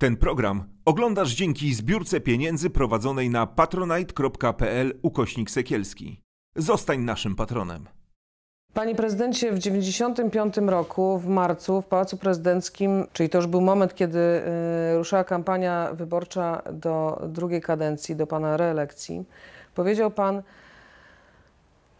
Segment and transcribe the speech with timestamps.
[0.00, 6.20] Ten program oglądasz dzięki zbiórce pieniędzy prowadzonej na patronite.pl ukośnik sekielski.
[6.56, 7.88] Zostań naszym patronem.
[8.74, 13.94] Panie prezydencie, w 1995 roku, w marcu, w Pałacu Prezydenckim, czyli to już był moment,
[13.94, 14.42] kiedy y,
[14.96, 19.24] ruszała kampania wyborcza do drugiej kadencji, do pana reelekcji,
[19.74, 20.42] powiedział pan,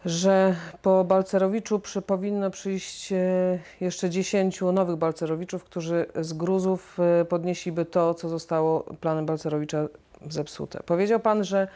[0.05, 3.17] że po Balcerowiczu przy, powinno przyjść y,
[3.81, 9.89] jeszcze 10 nowych Balcerowiczów, którzy z gruzów y, podnieśliby to, co zostało planem Balcerowicza
[10.29, 10.81] zepsute.
[10.87, 11.69] Powiedział pan, że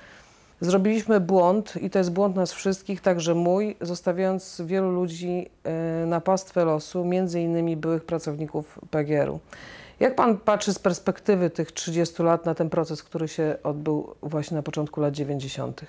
[0.61, 5.51] Zrobiliśmy błąd i to jest błąd nas wszystkich, także mój, zostawiając wielu ludzi
[6.03, 9.41] y, na pastwę losu, między innymi byłych pracowników PGR-u.
[10.01, 14.57] Jak pan patrzy z perspektywy tych 30 lat na ten proces, który się odbył właśnie
[14.57, 15.81] na początku lat 90.?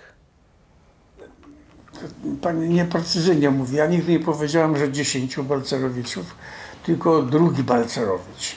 [2.41, 3.75] Pani nieprecyzyjnie mówi.
[3.75, 6.35] Ja nigdy nie powiedziałem, że 10 Balcerowiczów,
[6.83, 8.55] tylko drugi Balcerowicz.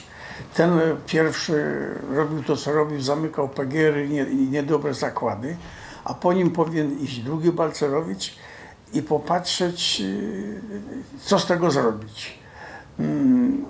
[0.53, 0.71] Ten
[1.05, 3.49] pierwszy robił to, co robił, zamykał
[4.05, 5.57] i nie, niedobre zakłady,
[6.03, 8.35] a po nim powinien iść drugi Balcerowicz
[8.93, 10.61] i popatrzeć, yy,
[11.21, 12.39] co z tego zrobić.
[12.99, 13.65] Mm,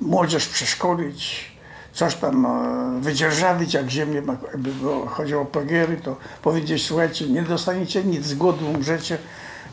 [0.00, 1.53] Młodzież przeszkolić,
[1.94, 7.42] coś tam e, wydzierżawić, jak ziemię, jakby było- chodziło o PGR-y, to powiedzieć, słuchajcie, nie
[7.42, 9.18] dostaniecie nic, z głodu umrzecie,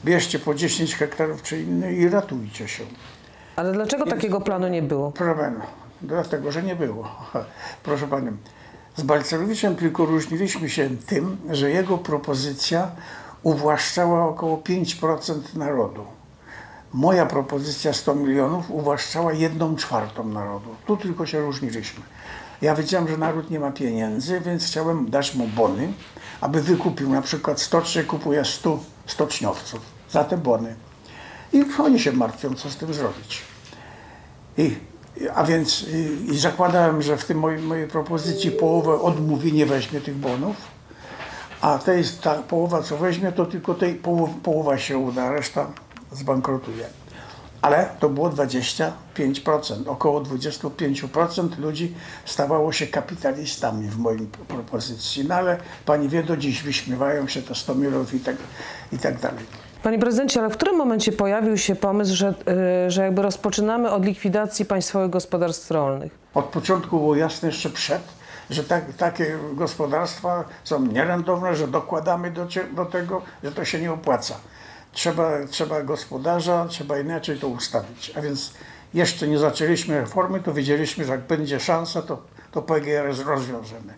[0.06, 2.84] bierzcie po 10 hektarów czy inne i ratujcie się.
[3.56, 5.12] Ale dlaczego takiego planu nie było?
[5.12, 5.62] Proszę Pana,
[6.02, 7.08] dlatego, że nie było.
[7.84, 8.32] Proszę Panią,
[8.96, 12.92] z Balcerowiczem tylko różniliśmy się tym, że jego propozycja
[13.44, 16.06] uwłaszczała około 5% narodu.
[16.94, 20.70] Moja propozycja 100 milionów uwłaszczała 1 czwartą narodu.
[20.86, 22.04] Tu tylko się różniliśmy.
[22.62, 25.94] Ja wiedziałem, że naród nie ma pieniędzy, więc chciałem dać mu bony,
[26.42, 30.76] aby wykupił na przykład stocznie, kupuje 100 stoczniowców za te bony.
[31.54, 33.42] I oni się martwią, co z tym zrobić.
[34.58, 34.76] I,
[35.36, 35.86] a więc
[36.32, 40.56] i, zakładałem, że w tym mojej, mojej propozycji połowę odmówi, nie weźmie tych bonów,
[41.62, 45.68] a jest ta połowa, co weźmie, to tylko tej połow, połowa się uda, reszta
[46.12, 46.86] zbankrutuje.
[47.62, 48.92] Ale to było 25%,
[49.88, 51.96] około 25% ludzi
[52.26, 55.26] stawało się kapitalistami w mojej propozycji.
[55.28, 58.36] No ale pani wie, do dziś wyśmiewają się to 100 milionów i tak,
[58.92, 59.46] i tak dalej.
[59.84, 62.34] Panie prezydencie, ale w którym momencie pojawił się pomysł, że,
[62.88, 66.12] y, że jakby rozpoczynamy od likwidacji państwowych gospodarstw rolnych?
[66.34, 68.02] Od początku było jasne jeszcze przed,
[68.50, 73.92] że tak, takie gospodarstwa są nierentowne, że dokładamy do, do tego, że to się nie
[73.92, 74.36] opłaca.
[74.94, 78.12] Trzeba, trzeba gospodarza, trzeba inaczej to ustawić.
[78.18, 78.54] A więc
[78.94, 82.18] jeszcze nie zaczęliśmy reformy, to wiedzieliśmy, że jak będzie szansa, to,
[82.52, 83.94] to PGR rozwiążemy.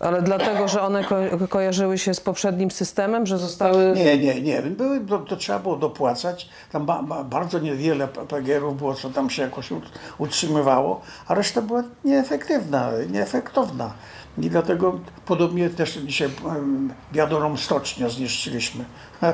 [0.00, 1.16] Ale dlatego, że one ko
[1.48, 3.92] kojarzyły się z poprzednim systemem, że zostały...
[3.96, 4.62] Nie, nie, nie.
[4.62, 6.48] Były, to, to trzeba było dopłacać.
[6.72, 11.62] Tam ba, ba, bardzo niewiele PGR-ów było, co tam się jakoś ut- utrzymywało, a reszta
[11.62, 13.92] była nieefektywna, nieefektowna.
[14.38, 18.84] I dlatego podobnie też dzisiaj em, wiadomą stocznię zniszczyliśmy.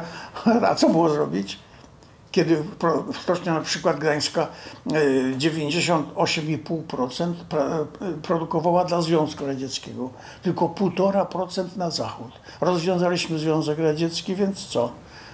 [0.71, 1.59] A co było zrobić?
[2.33, 2.65] Kiedy
[3.23, 4.47] stocznia na przykład Gdańska
[4.93, 4.93] e,
[5.39, 10.11] 98,5% pra- e, produkowała dla Związku Radzieckiego,
[10.43, 12.33] tylko 1,5% na Zachód.
[12.61, 14.93] Rozwiązaliśmy Związek Radziecki, więc co?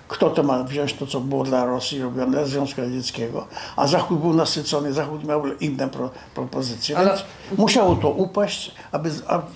[0.09, 3.47] Kto to ma wziąć to, co było dla Rosji robione, dla Związku Radzieckiego?
[3.77, 6.99] A Zachód był nasycony, Zachód miał inne pro, propozycje.
[6.99, 7.25] Ale- Więc
[7.59, 9.11] musiało to upaść, aby,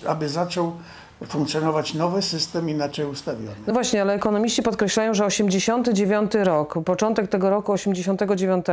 [0.06, 0.72] aby zaczął
[1.28, 3.54] funkcjonować nowy system inaczej ustawiony.
[3.66, 8.66] No właśnie, ale ekonomiści podkreślają, że 89 rok, początek tego roku 89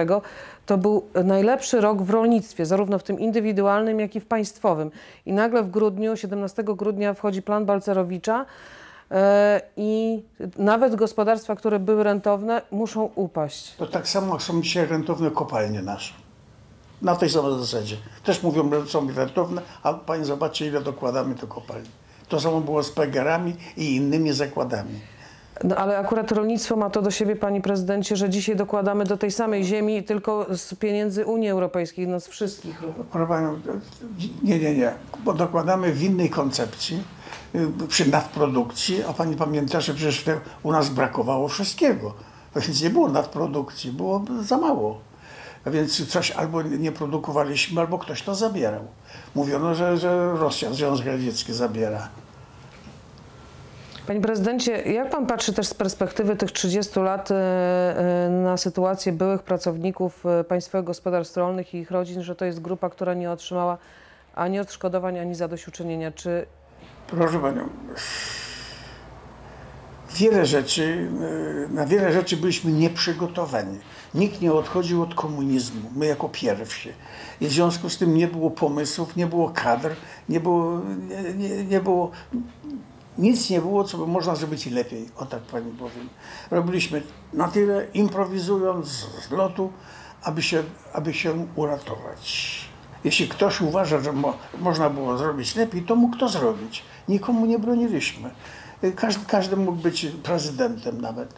[0.66, 4.92] to był najlepszy rok w rolnictwie, zarówno w tym indywidualnym, jak i w państwowym.
[5.26, 8.46] I nagle w grudniu, 17 grudnia wchodzi plan Balcerowicza
[9.78, 10.23] i
[10.57, 13.75] nawet gospodarstwa, które były rentowne, muszą upaść.
[13.75, 16.13] To tak samo jak są dzisiaj rentowne kopalnie nasze.
[17.01, 17.97] Na tej samej zasadzie.
[18.23, 21.90] Też mówią, że są rentowne, a pani zobaczcie, ile dokładamy do kopalni.
[22.29, 25.00] To samo było z PGR-ami i innymi zakładami.
[25.63, 29.32] No, ale akurat rolnictwo ma to do siebie, panie prezydencie, że dzisiaj dokładamy do tej
[29.32, 32.84] samej ziemi tylko z pieniędzy Unii Europejskiej, no z wszystkich.
[33.11, 33.59] Proszę panią,
[34.43, 34.93] nie, nie, nie,
[35.23, 37.03] bo dokładamy w innej koncepcji,
[37.88, 40.26] przy nadprodukcji, a pani pamięta, że przecież
[40.64, 42.14] u nas brakowało wszystkiego.
[42.56, 45.00] Więc nie było nadprodukcji, było za mało.
[45.66, 48.82] A więc coś albo nie produkowaliśmy, albo ktoś to zabierał.
[49.36, 52.09] Mówiono, że, że Rosja, Związek Radziecki zabiera.
[54.08, 59.12] Panie prezydencie, jak pan patrzy też z perspektywy tych 30 lat e, e, na sytuację
[59.12, 63.78] byłych pracowników Państwowych Gospodarstw Rolnych i ich rodzin, że to jest grupa, która nie otrzymała
[64.36, 66.12] ani odszkodowań, ani zadośćuczynienia?
[66.12, 66.46] Czy
[67.08, 67.70] Proszę panią,
[70.16, 71.09] wiele rzeczy,
[71.70, 73.80] e, na wiele rzeczy byliśmy nieprzygotowani.
[74.16, 76.90] Nikt nie odchodził od komunizmu, my jako pierwsi.
[77.42, 79.96] I w związku z tym nie było pomysłów, nie było kadr,
[80.30, 80.82] nie było,
[81.38, 82.12] nie, nie, było
[83.18, 86.09] nic nie było, co by można zrobić lepiej, o tak pani powiem.
[86.52, 89.74] Robiliśmy na tyle, improwizując z lotu,
[90.24, 90.64] aby się,
[90.94, 92.66] aby się uratować.
[93.03, 96.84] Jeśli ktoś uważa, że mo, można było zrobić lepiej, to mógł to zrobić.
[97.08, 98.29] Nikomu nie broniliśmy.
[98.96, 101.34] Każdy, każdy mógł być prezydentem nawet.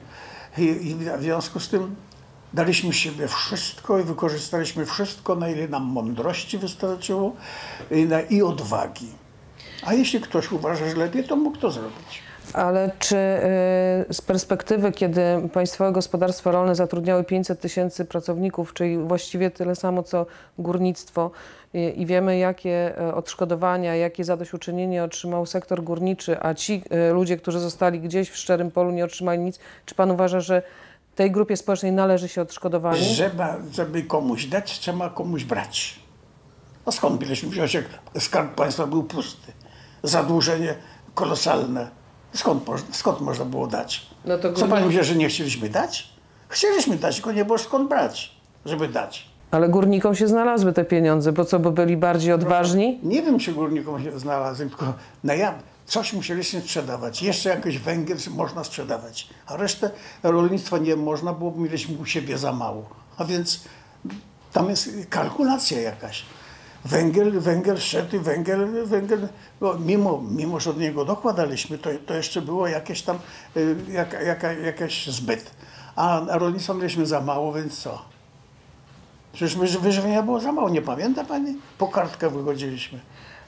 [0.58, 1.96] I, I w związku z tym
[2.54, 7.36] daliśmy siebie wszystko i wykorzystaliśmy wszystko, na ile nam mądrości wystarczyło
[7.92, 9.08] i, na, i odwagi.
[9.86, 12.29] A jeśli ktoś uważa, że lepiej, to mógł to zrobić.
[12.54, 15.22] Ale czy y, z perspektywy, kiedy
[15.54, 20.26] Państwowe Gospodarstwa Rolne zatrudniały 500 tysięcy pracowników, czyli właściwie tyle samo co
[20.58, 21.32] górnictwo,
[21.74, 27.38] i, i wiemy, jakie e, odszkodowania, jakie zadośćuczynienie otrzymał sektor górniczy, a ci y, ludzie,
[27.38, 30.62] którzy zostali gdzieś w szczerym polu, nie otrzymali nic, czy Pan uważa, że
[31.16, 33.04] tej grupie społecznej należy się odszkodowanie?
[33.04, 36.00] Żeby, żeby komuś dać, trzeba komuś brać.
[36.86, 37.86] A skąd mieliśmy wziąć, jak
[38.20, 39.52] skarb państwa był pusty?
[40.04, 40.76] Zadłużenie
[41.16, 41.99] kolosalne.
[42.34, 44.08] Skąd, skąd można było dać?
[44.26, 46.10] No to Co pani wie, że nie chcieliśmy dać?
[46.48, 48.32] Chcieliśmy dać, tylko nie było skąd brać,
[48.66, 49.30] żeby dać.
[49.52, 53.00] Ale górnikom się znalazły te pieniądze, bo co, bo byli bardziej odważni?
[53.04, 54.94] Nie wiem, czy górnikom się znalazłem, tylko
[55.24, 55.54] na ja,
[55.86, 57.22] coś musieliśmy sprzedawać.
[57.22, 59.90] Jeszcze jakiś węgiel można sprzedawać, a resztę
[60.24, 62.90] rolnictwa nie można, bo mieliśmy u siebie za mało.
[63.18, 63.60] A więc
[64.54, 66.26] tam jest kalkulacja jakaś.
[66.86, 69.28] Węgiel, węgiel szedł i węgiel, węgiel
[69.80, 73.20] mimo, mimo, że od niego dokładaliśmy, to, to jeszcze było jakieś tam,
[73.58, 75.52] y, jaka, jaka, jakaś zbyt.
[75.96, 78.02] A, a rolnictwa mieliśmy za mało, więc co?
[79.34, 81.58] Przecież wyżywienia było za mało, nie pamięta pani?
[81.78, 83.00] Po kartkę wychodziliśmy.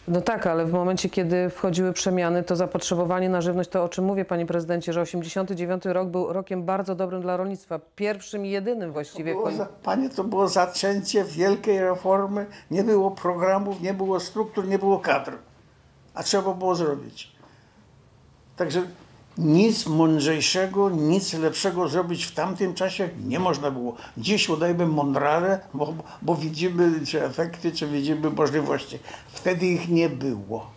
[0.08, 4.06] No tak, ale w momencie, kiedy wchodziły przemiany, to zapotrzebowanie na żywność, to o czym
[4.06, 7.80] mówię, panie prezydencie, że 89 rok był rokiem bardzo dobrym dla rolnictwa.
[7.96, 9.36] Pierwszym i jedynym właściwie.
[9.58, 15.00] Za, panie, to było zaczęcie wielkiej reformy, nie było programów, nie było struktur, nie było
[15.00, 15.32] kadr.
[16.14, 17.32] A trzeba było zrobić.
[18.56, 18.82] Także
[19.38, 23.96] nic mądrzejszego, nic lepszego zrobić w tamtym czasie nie można było.
[24.18, 29.00] Dziś udajmy mądrale, bo, bo widzimy czy efekty, czy widzimy możliwości.
[29.34, 30.72] Wtedy ich nie było.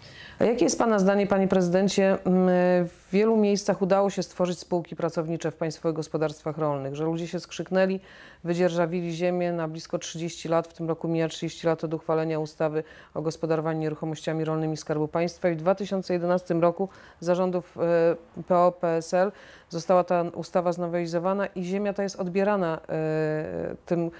[0.44, 2.18] Jakie jest pana zdanie, panie prezydencie?
[2.24, 2.48] Mm,
[2.88, 7.40] W wielu miejscach udało się stworzyć spółki pracownicze w państwowych gospodarstwach rolnych, że ludzie się
[7.40, 8.00] skrzyknęli,
[8.44, 10.68] wydzierżawili ziemię na blisko 30 lat.
[10.68, 15.48] W tym roku mija 30 lat od uchwalenia ustawy o gospodarowaniu nieruchomościami rolnymi Skarbu Państwa
[15.48, 16.88] i w 2011 roku
[17.20, 17.78] zarządów
[18.36, 19.32] e, PO-PSL
[19.68, 24.10] została ta ustawa znowelizowana i ziemia ta jest odbierana e, tym,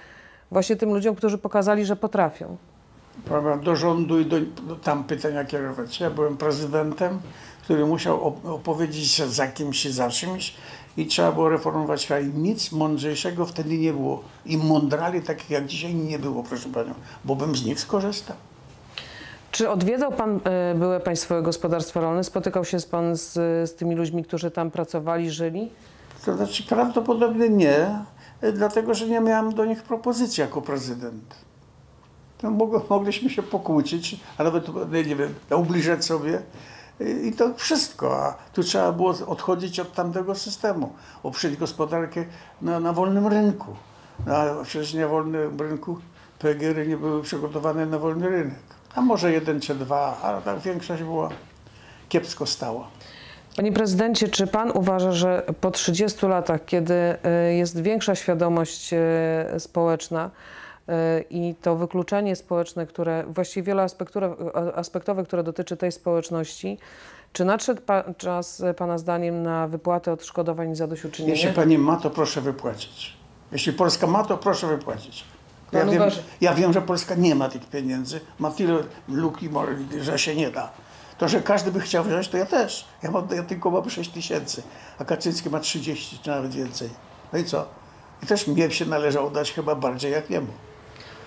[0.51, 2.57] właśnie tym ludziom, którzy pokazali, że potrafią.
[3.25, 5.99] Prawda, do rządu i do, do tam pytania kierować.
[5.99, 7.19] Ja byłem prezydentem,
[7.63, 10.53] który musiał op- opowiedzieć się za kimś i za czymś
[10.97, 12.25] i trzeba było reformować kraj.
[12.25, 14.23] Nic mądrzejszego wtedy nie było.
[14.45, 16.93] I mądrali takich jak dzisiaj nie było, proszę Panią,
[17.25, 18.35] bo bym z nich skorzystał.
[19.51, 22.23] Czy odwiedzał Pan e, byłe Państwowe Gospodarstwa Rolne?
[22.23, 23.33] Spotykał się z Pan z,
[23.69, 25.71] z tymi ludźmi, którzy tam pracowali, żyli?
[26.25, 27.99] To znaczy prawdopodobnie nie,
[28.43, 31.35] y, dlatego że nie miałem do nich propozycji jako prezydent.
[32.37, 36.41] To mogło, mogliśmy się pokłócić, a nawet nie wiem, ubliżać sobie
[37.01, 38.25] y, i to wszystko.
[38.25, 40.93] A tu trzeba było odchodzić od tamtego systemu,
[41.23, 42.25] oprzeć gospodarkę
[42.61, 43.75] na, na wolnym rynku.
[44.27, 45.99] A przecież na wolnym rynku
[46.39, 48.59] PGR nie były przygotowane na wolny rynek.
[48.95, 51.29] A może jeden czy dwa, a tak większość była
[52.09, 52.87] kiepsko stała.
[53.55, 59.59] Panie prezydencie, czy pan uważa, że po 30 latach, kiedy e, jest większa świadomość e,
[59.59, 60.31] społeczna
[61.29, 64.35] i to wykluczenie społeczne, które właściwie wieloaspektowe,
[64.75, 66.77] aspektowe, które dotyczy tej społeczności,
[67.33, 71.33] czy nadszedł pa, czas pana zdaniem na wypłatę odszkodowań i zadośćuczynienia?
[71.33, 73.13] Jeśli pani ma, to proszę wypłacić.
[73.51, 75.25] Jeśli Polska ma, to proszę wypłacić.
[75.71, 76.03] Ja wiem,
[76.41, 79.49] ja wiem, że Polska nie ma tych pieniędzy, ma tyle luki,
[80.01, 80.71] że się nie da.
[81.17, 82.87] To, że każdy by chciał wziąć, to ja też.
[83.03, 84.63] Ja, mam, ja tylko mam 6 tysięcy,
[84.99, 86.89] a Kaczyński ma 30 czy nawet więcej.
[87.33, 87.65] No i co?
[88.23, 90.47] I też mnie się należało dać chyba bardziej jak jemu.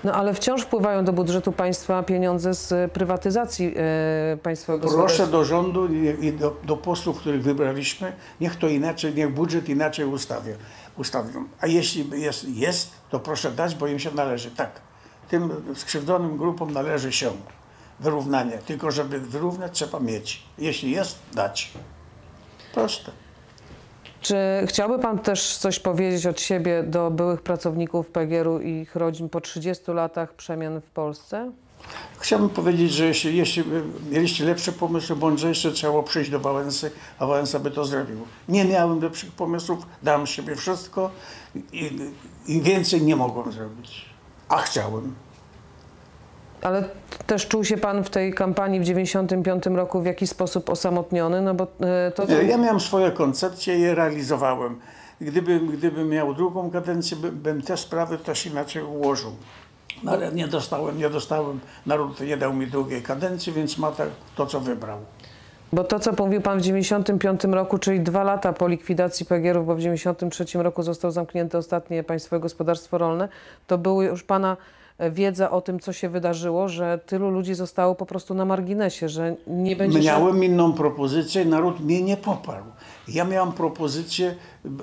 [0.05, 5.87] No ale wciąż wpływają do budżetu państwa pieniądze z prywatyzacji e, państwowego Proszę do rządu
[5.87, 10.53] i, i do, do posłów, których wybraliśmy, niech to inaczej, niech budżet inaczej ustawią.
[10.97, 11.45] ustawią.
[11.61, 14.51] A jeśli jest, jest, to proszę dać, bo im się należy.
[14.51, 14.81] Tak,
[15.29, 17.31] tym skrzywdzonym grupom należy się
[18.01, 18.59] wyrównanie.
[18.59, 20.43] Tylko żeby wyrównać, trzeba mieć.
[20.59, 21.73] Jeśli jest, dać.
[22.75, 23.13] Proste.
[24.29, 29.29] Czy chciałby Pan też coś powiedzieć od siebie do byłych pracowników PGR-u i ich rodzin
[29.29, 31.53] po 30 latach przemian w Polsce?
[32.19, 33.65] Chciałbym powiedzieć, że jeśli, jeśli
[34.11, 38.17] mieliście lepsze pomysły, mądrzejsze, trzeba przyjść do Wałęsy, a Wałęsa by to zrobił.
[38.49, 41.11] Nie miałem lepszych pomysłów, dałem siebie wszystko
[41.73, 41.91] i,
[42.47, 44.05] i więcej nie mogłem zrobić.
[44.49, 45.15] A chciałem.
[46.63, 46.85] Ale
[47.27, 51.55] też czuł się pan w tej kampanii w 95 roku w jakiś sposób osamotniony, no
[51.55, 52.27] bo e, to...
[52.43, 54.81] Ja miałem swoje koncepcje i je realizowałem.
[55.21, 59.31] Gdybym, gdybym miał drugą kadencję, by- bym te sprawy też inaczej ułożył.
[60.03, 64.09] No ale nie dostałem, nie dostałem, naród nie dał mi drugiej kadencji, więc ma tak
[64.37, 64.99] to, co wybrał.
[65.73, 69.75] Bo to, co mówił pan w 95 roku, czyli dwa lata po likwidacji PGR-ów, bo
[69.75, 73.29] w 93 roku zostało zamknięte ostatnie Państwowe Gospodarstwo Rolne,
[73.67, 74.57] to były już pana
[75.11, 79.37] wiedza o tym, co się wydarzyło, że tylu ludzi zostało po prostu na marginesie, że
[79.47, 80.01] nie będzie...
[80.01, 82.65] Miałem inną propozycję, naród mnie nie poparł.
[83.09, 84.35] Ja miałem propozycję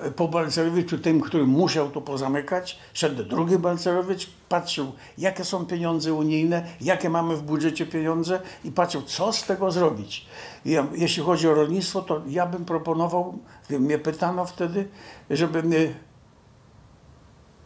[0.03, 6.13] e, po Balcerowiczu, tym, który musiał to pozamykać, szedł drugi Balcerowicz, patrzył, jakie są pieniądze
[6.13, 10.25] unijne, jakie mamy w budżecie pieniądze i patrzył, co z tego zrobić.
[10.65, 14.87] Ja, jeśli chodzi o rolnictwo, to ja bym proponował, mnie pytano wtedy,
[15.29, 15.63] żeby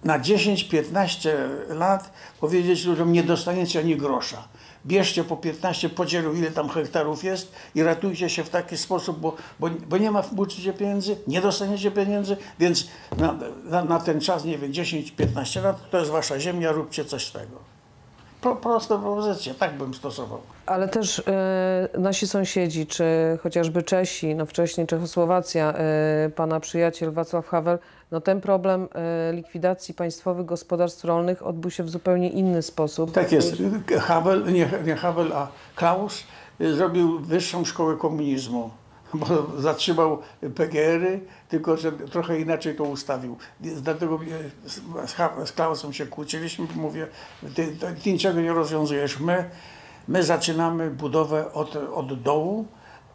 [0.04, 1.30] na 10-15
[1.70, 4.48] lat powiedzieć ludziom, nie dostaniecie ani grosza.
[4.86, 9.36] Bierzcie po 15 podzielu, ile tam hektarów jest i ratujcie się w taki sposób, bo,
[9.60, 12.88] bo, bo nie ma w budżecie pieniędzy, nie dostaniecie pieniędzy, więc
[13.18, 17.28] na, na, na ten czas, nie wiem, 10-15 lat, to jest wasza ziemia, róbcie coś
[17.28, 17.69] z tego.
[18.42, 20.42] Pro, proste propozycje, tak bym stosował.
[20.66, 23.06] Ale też e, nasi sąsiedzi, czy
[23.44, 27.80] chociażby Czesi, no wcześniej Czechosłowacja, e, pana przyjaciel Wacław Havel,
[28.12, 33.12] no ten problem e, likwidacji państwowych gospodarstw rolnych odbył się w zupełnie inny sposób.
[33.12, 33.54] Tak jest.
[34.00, 36.24] Havel, nie, nie Havel, a Klaus
[36.62, 38.70] y, zrobił wyższą szkołę komunizmu,
[39.14, 40.22] bo zatrzymał
[40.56, 43.38] PGR-y, tylko że trochę inaczej to ustawił.
[43.60, 47.08] Dlatego y, z, Klausem się kłóciliśmy, mówię,
[47.56, 49.20] ty, ty, ty niczego nie rozwiązujesz.
[49.20, 49.50] My,
[50.08, 52.66] my zaczynamy budowę od, od dołu,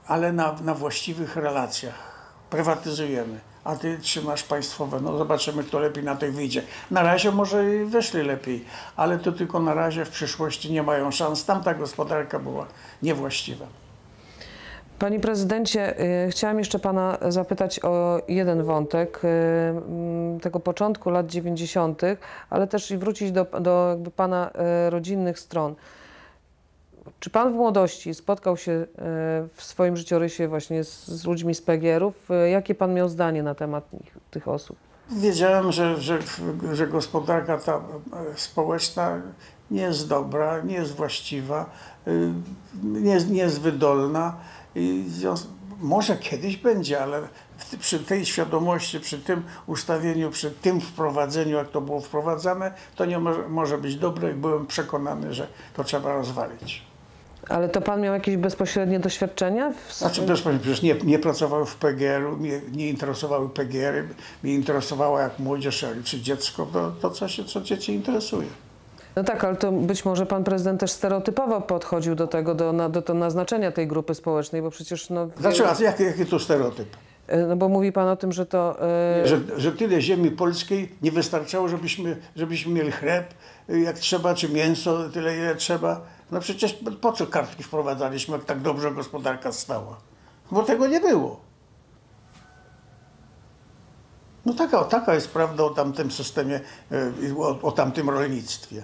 [0.07, 2.15] ale na, na właściwych relacjach.
[2.51, 3.41] Prywatyzujemy.
[3.65, 5.01] A ty trzymasz państwowe.
[5.01, 6.63] No zobaczymy, kto lepiej na tych wyjdzie.
[6.91, 8.65] Na razie może i wyszli lepiej,
[8.97, 11.45] ale to tylko na razie w przyszłości nie mają szans.
[11.45, 12.67] Tamta gospodarka była
[13.03, 13.67] niewłaściwa.
[14.99, 21.27] Panie prezydencie, y, chciałam jeszcze pana zapytać o jeden wątek y, mm, tego początku lat
[21.27, 22.03] 90.,
[22.51, 24.51] ale też wrócić do, do jakby pana
[24.87, 25.75] y, rodzinnych stron.
[27.21, 28.87] Czy pan w młodości spotkał się
[29.55, 32.29] w swoim życiorysie właśnie z, z ludźmi z PGR-ów?
[32.51, 34.77] Jakie pan miał zdanie na temat nich, tych osób?
[35.11, 36.19] Wiedziałem, że, że,
[36.73, 37.81] że gospodarka ta e,
[38.37, 39.21] społeczna
[39.71, 41.71] nie jest dobra, nie jest właściwa,
[42.83, 44.37] nie nie jest wydolna.
[44.75, 45.05] I
[45.81, 47.23] może kiedyś będzie, ale
[47.79, 53.19] przy tej świadomości, przy tym ustawieniu, przy tym wprowadzeniu, jak to było wprowadzane, to nie
[53.19, 56.83] może, może być dobre i byłem przekonany, że to trzeba rozwalić.
[57.49, 59.73] Ale to pan miał jakieś bezpośrednie doświadczenia?
[59.89, 64.09] W Znaczy, Pani, przecież nie, nie pracowały w PGR-u, mnie nie interesowały PGR-y,
[64.43, 68.47] mnie interesowała jak młodzież czy dziecko, to, to co, się, co dzieci interesuje.
[69.17, 72.89] No tak, ale to być może pan prezydent też stereotypowo podchodził do tego, do, na,
[72.89, 75.27] do, do naznaczenia tej grupy społecznej, bo przecież no...
[75.27, 75.71] Dlaczego?
[75.71, 76.89] A jaki, jaki to stereotyp?
[77.27, 78.77] E, No bo mówi pan o tym, że to...
[79.23, 83.35] e, Że, że tyle ziemi polskiej nie wystarczało, żebyśmy, żebyśmy mieli chleb
[83.71, 86.01] y, jak trzeba, czy mięso tyle ile trzeba.
[86.31, 89.97] No przecież po co kartki wprowadzaliśmy, jak tak dobrze gospodarka stała?
[90.51, 91.41] Bo tego nie było.
[94.47, 96.61] No taka, taka jest prawda o tamtym systemie,
[97.39, 98.83] o, o tamtym rolnictwie.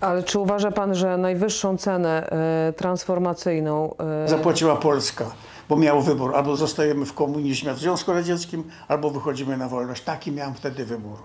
[0.00, 3.94] Ale czy uważa pan, że najwyższą cenę e, transformacyjną...
[4.24, 5.30] E, zapłaciła Polska,
[5.68, 10.02] bo miał wybór, albo zostajemy w komunizmie w Związku Radzieckim, albo wychodzimy na wolność.
[10.02, 11.16] Taki miałem wtedy wybór.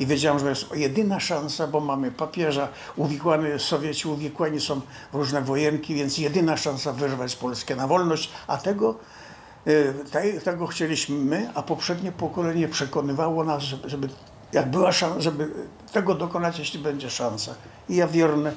[0.00, 4.80] I wiedziałem, że to jest jedyna szansa, bo mamy papieża, uwikłany, Sowieci uwikłani są
[5.12, 8.94] różne wojenki, więc jedyna szansa wyrwać Polskę na wolność, a tego,
[9.66, 14.08] y, tej, tego chcieliśmy my, a poprzednie pokolenie przekonywało nas, żeby
[14.52, 15.50] jak była szansa, żeby
[15.92, 17.54] tego dokonać, jeśli będzie szansa.
[17.88, 18.52] I ja wierny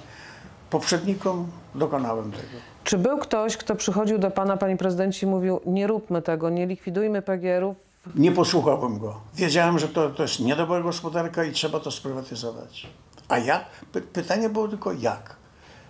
[0.69, 2.57] poprzednikom dokonałem tego.
[2.83, 6.67] Czy był ktoś, kto przychodził do pana, panie prezydencie, i mówił nie róbmy tego, nie
[6.67, 7.75] likwidujmy PGR-ów?
[8.15, 9.21] Nie posłuchałem go.
[9.35, 12.87] Wiedziałem, że to, to jest niedobra gospodarka i trzeba to sprywatyzować.
[13.27, 13.65] A jak?
[13.91, 15.35] Py, pytanie było tylko jak.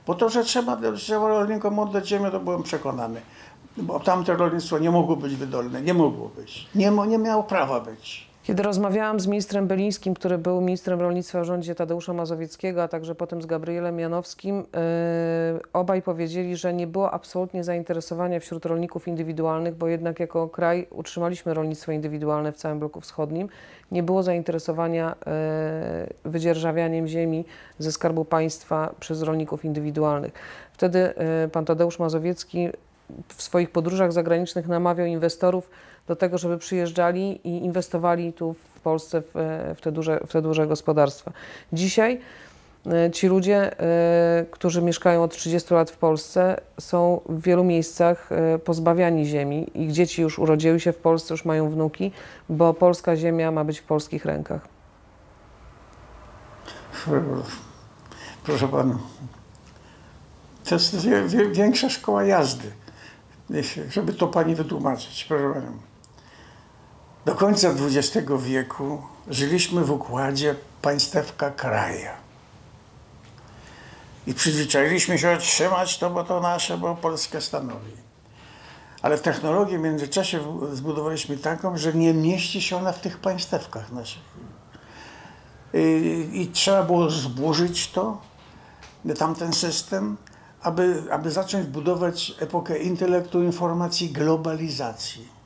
[0.08, 3.22] Bo to, że trzeba, trzeba rolnikom oddać ziemię, to byłem przekonany.
[3.77, 5.81] Bo tamte rolnictwo nie mogło być wydolne.
[5.81, 6.67] Nie mogło być.
[6.75, 8.30] Nie, nie miało prawa być.
[8.51, 13.15] Kiedy rozmawiałam z ministrem Belińskim, który był ministrem rolnictwa w rządzie Tadeusza Mazowieckiego, a także
[13.15, 14.63] potem z Gabrielem Janowskim, yy,
[15.74, 21.53] obaj powiedzieli, że nie było absolutnie zainteresowania wśród rolników indywidualnych, bo jednak jako kraj utrzymaliśmy
[21.53, 23.50] rolnictwo indywidualne w całym bloku wschodnim.
[23.91, 27.46] Nie było zainteresowania yy, wydzierżawianiem ziemi
[27.79, 30.31] ze Skarbu Państwa przez rolników indywidualnych.
[30.74, 32.70] Wtedy yy, pan Tadeusz Mazowiecki
[33.27, 35.70] w swoich podróżach zagranicznych namawiał inwestorów
[36.08, 39.31] do tego, żeby przyjeżdżali i inwestowali tu w Polsce w,
[39.77, 41.31] w, te, duże, w te duże gospodarstwa.
[41.74, 42.20] Dzisiaj
[42.86, 48.31] e, ci ludzie, e, którzy mieszkają od 30 lat w Polsce, są w wielu miejscach
[48.31, 49.72] e, pozbawiani ziemi.
[49.74, 52.12] Ich dzieci już urodziły się w Polsce, już mają wnuki,
[52.50, 54.67] bo polska ziemia ma być w polskich rękach.
[58.43, 58.98] Proszę pana,
[60.65, 61.08] to jest
[61.51, 62.72] większa szkoła jazdy,
[63.89, 65.25] żeby to pani wytłumaczyć.
[65.29, 65.90] Proszę panią.
[67.25, 72.12] Do końca XX wieku żyliśmy w układzie państewka kraja.
[74.28, 77.92] I przyzwyczailiśmy się trzymać to, bo to nasze, bo Polskę stanowi.
[79.01, 80.40] Ale technologię w międzyczasie
[80.74, 84.22] zbudowaliśmy taką, że nie mieści się ona w tych państewkach naszych.
[85.74, 88.22] I, i trzeba było zburzyć to,
[89.18, 90.18] tamten system,
[90.62, 95.40] aby, aby zacząć budować epokę intelektu, informacji, globalizacji.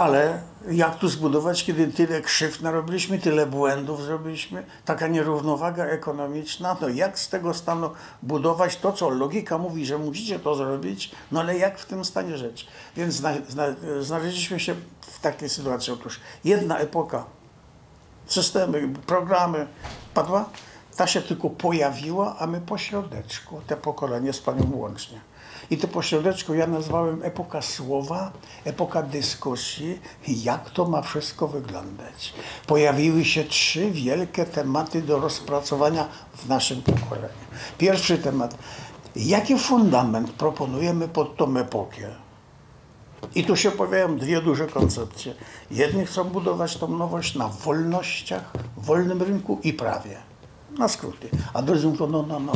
[0.00, 0.40] Ale
[0.70, 7.18] jak tu zbudować, kiedy tyle krzywd narobiliśmy, tyle błędów zrobiliśmy, taka nierównowaga ekonomiczna, no jak
[7.18, 7.90] z tego stanu
[8.22, 12.38] budować to, co logika mówi, że musicie to zrobić, no ale jak w tym stanie
[12.38, 12.66] rzecz?
[12.96, 13.64] Więc zna, zna,
[14.00, 15.92] znaleźliśmy się w takiej sytuacji.
[15.92, 17.24] Otóż jedna epoka.
[18.26, 19.66] Systemy, programy.
[20.14, 20.48] Padła,
[20.96, 25.20] ta się tylko pojawiła, a my po środeczku, te pokolenie z panią łącznie.
[25.70, 28.32] I to po środeczku ja nazwałem epoka słowa,
[28.64, 32.34] epoka dyskusji, jak to ma wszystko wyglądać.
[32.66, 37.34] Pojawiły się trzy wielkie tematy do rozpracowania w naszym pokoleniu.
[37.78, 38.58] Pierwszy temat,
[39.16, 42.08] jaki fundament proponujemy pod tą epokę?
[43.34, 45.34] I tu się pojawiają dwie duże koncepcje.
[45.70, 50.16] Jedni chcą budować tą nowość na wolnościach, wolnym rynku i prawie.
[50.78, 51.28] Na skróty.
[51.54, 52.52] A drudzy mówią, no, no, no.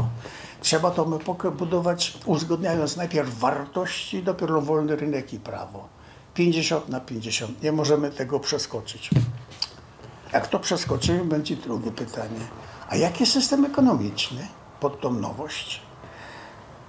[0.65, 5.89] Trzeba epokę budować uzgodniając najpierw wartości, dopiero wolny rynek i prawo.
[6.35, 7.63] 50 na 50.
[7.63, 9.11] Nie możemy tego przeskoczyć.
[10.33, 12.41] Jak to przeskoczymy, będzie drugie pytanie.
[12.89, 14.49] A jaki system ekonomiczny
[14.81, 15.83] pod tą nowość?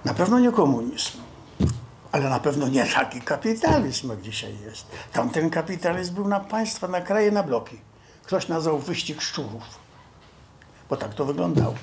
[0.04, 1.18] Na pewno nie komunizm.
[2.12, 4.86] Ale na pewno nie taki kapitalizm, jak dzisiaj jest.
[5.12, 7.80] Tamten kapitalizm był na państwa, na kraje, na bloki.
[8.22, 9.62] Ktoś nazwał wyścig szczurów.
[10.90, 11.74] Bo tak to wyglądało.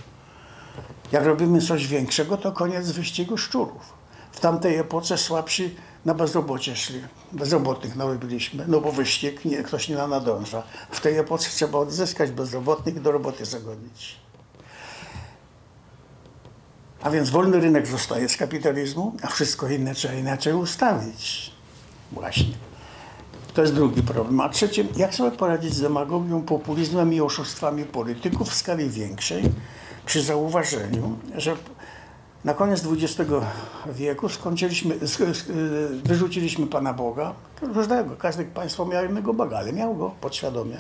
[1.13, 3.93] Jak robimy coś większego, to koniec wyścigu szczurów.
[4.32, 7.02] W tamtej epoce słabsi na bezrobocie szli.
[7.32, 10.63] Bezrobotnych narobiliśmy, no bo wyścig nie, ktoś nie nadąża.
[10.91, 14.15] W tej epoce trzeba odzyskać bezrobotnych i do roboty zagonić.
[17.02, 21.52] A więc wolny rynek zostaje z kapitalizmu, a wszystko inne trzeba inaczej ustawić.
[22.12, 22.54] Właśnie.
[23.54, 24.39] To jest drugi problem.
[24.39, 29.43] A trzecie, jak sobie poradzić z demagogią, populizmem i oszustwami polityków w skali większej,
[30.06, 31.56] przy zauważeniu, że
[32.44, 33.32] na koniec XX
[33.86, 35.52] wieku skończyliśmy, sk- sk-
[36.04, 40.78] wyrzuciliśmy Pana Boga, różnego, każde państwo miało innego Boga, ale miał go podświadomie.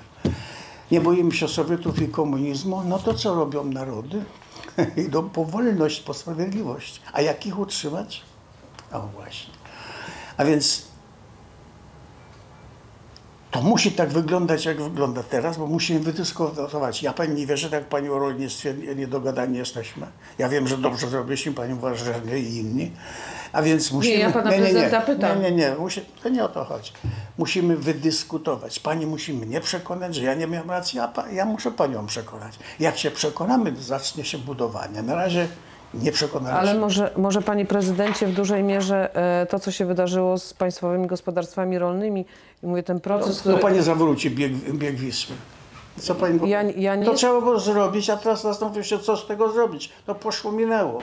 [0.91, 4.23] Nie boimy się Sowietów i komunizmu, no to co robią narody?
[5.07, 7.01] Idą po wolność, po sprawiedliwość.
[7.13, 8.21] A jak ich utrzymać?
[8.91, 9.53] O właśnie.
[10.37, 10.83] A więc
[13.53, 17.03] to musi tak wyglądać, jak wygląda teraz, bo musimy wydyskutować.
[17.03, 20.07] Ja pani nie wierzę, tak pani o rolnictwie nie- niedogadani jesteśmy.
[20.37, 22.91] Ja wiem, że dobrze zrobiliśmy, pani uważa, że nie i inni.
[23.51, 24.15] A więc musimy...
[24.15, 25.41] ja pana prezydenta pytam.
[25.41, 26.91] Nie, nie, nie, musi, to nie o to chodzi.
[27.37, 28.79] Musimy wydyskutować.
[28.79, 32.59] Pani musi mnie przekonać, że ja nie miałem racji, a pa, ja muszę panią przekonać.
[32.79, 35.01] Jak się przekonamy, zacznie się budowanie.
[35.01, 35.47] Na razie
[35.93, 36.59] nie przekonaliśmy.
[36.69, 41.07] Ale może, może panie prezydencie, w dużej mierze e, to, co się wydarzyło z państwowymi
[41.07, 42.25] gospodarstwami rolnymi,
[42.63, 43.57] i mówię, ten proces, To który...
[43.57, 45.35] pani zawróci bieg, bieg Wisły.
[45.99, 49.27] Co pani Ja- ja nie- To trzeba było zrobić, a teraz zastanowię się, co z
[49.27, 49.91] tego zrobić.
[50.05, 50.99] To poszło, minęło.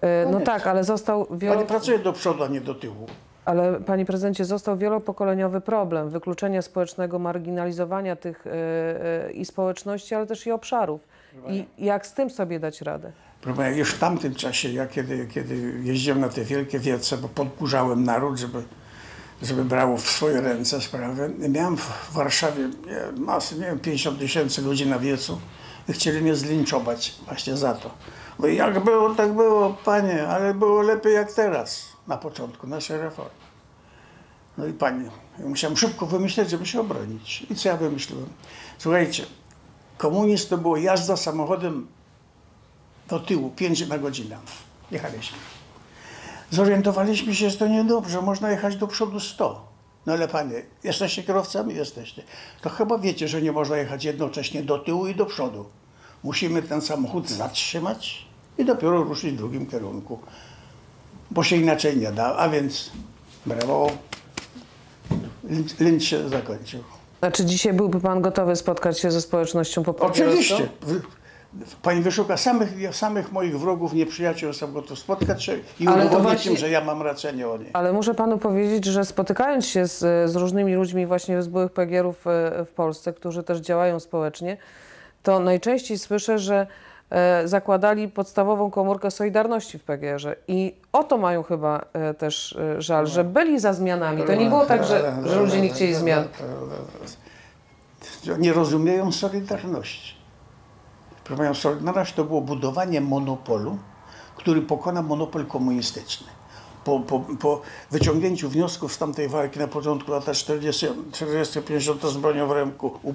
[0.00, 0.44] E, No nie.
[0.44, 1.54] tak, ale został wielo...
[1.54, 3.06] Pani pracuje do przodu, a nie do tyłu.
[3.44, 10.46] Ale panie prezydencie, został wielopokoleniowy problem wykluczenia społecznego, marginalizowania tych e, i społeczności, ale też
[10.46, 11.00] i obszarów.
[11.48, 13.12] I jak z tym sobie dać radę?
[13.42, 18.04] Pana, już w tamtym czasie, ja kiedy, kiedy jeździłem na te wielkie wiece, bo podburzałem
[18.04, 18.62] naród, żeby,
[19.42, 22.70] żeby brał w swoje ręce sprawę, miałem w Warszawie
[23.16, 25.40] masy, nie wiem, 50 tysięcy ludzi na wiecu
[25.88, 27.90] i chcieli mnie zlinczować właśnie za to.
[28.38, 33.30] Bo jak było, tak było, panie, ale było lepiej jak teraz, na początku naszej reformy.
[34.58, 37.46] No i pani, Ja musiałem szybko wymyśleć, żeby się obronić.
[37.50, 38.28] I co ja wymyśliłem?
[38.78, 39.26] Słuchajcie,
[39.98, 41.86] komunizm to było jazda samochodem
[43.08, 44.36] do tyłu, 5 na godzinę.
[44.90, 45.38] Jechaliśmy.
[46.50, 49.68] Zorientowaliśmy się, że to niedobrze, można jechać do przodu 100.
[50.06, 51.74] No ale panie, jesteście kierowcami?
[51.74, 52.22] Jesteście.
[52.60, 55.64] To chyba wiecie, że nie można jechać jednocześnie do tyłu i do przodu.
[56.22, 58.26] Musimy ten samochód zatrzymać
[58.58, 60.18] i dopiero ruszyć w drugim kierunku.
[61.30, 62.36] Bo się inaczej nie da.
[62.36, 62.90] A więc
[63.46, 63.90] brawo,
[65.80, 66.84] Lynch- się zakończył.
[67.18, 70.28] Znaczy dzisiaj byłby pan gotowy spotkać się ze społecznością poprawierską?
[70.30, 70.68] Oczywiście.
[71.82, 76.56] Pani wyszuka samych, samych moich wrogów, nieprzyjaciół, jestem gotów spotkać się i udowodnić właśnie- im,
[76.56, 77.66] że ja mam rację, nie oni.
[77.72, 82.26] Ale muszę panu powiedzieć, że spotykając się z, z różnymi ludźmi właśnie z byłych PGR-ów
[82.26, 84.56] e, w Polsce, którzy też działają społecznie,
[85.22, 86.66] to najczęściej słyszę, że
[87.10, 93.06] e, zakładali podstawową komórkę Solidarności w PGR-ze i o to mają chyba e, też żal,
[93.06, 94.22] że byli za zmianami.
[94.22, 96.24] To nie było tak, że, że ludzie nie chcieli zmian.
[98.38, 100.17] Nie rozumieją Solidarności.
[101.28, 103.78] Proszę Panią, Solidarność to było budowanie monopolu,
[104.36, 106.26] który pokona monopol komunistyczny.
[106.84, 107.60] Po, po, po
[107.90, 113.14] wyciągnięciu wniosków z tamtej walki na początku lat 40-50 z bronią w ręku u.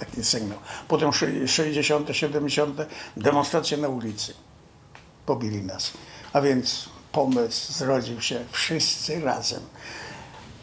[0.00, 0.58] Taki sygnał.
[0.88, 2.76] Potem szy- 60., 70.
[3.16, 4.34] demonstracje na ulicy.
[5.26, 5.92] Pobili nas.
[6.32, 9.60] A więc pomysł zrodził się wszyscy razem.